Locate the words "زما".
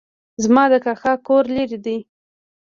0.43-0.63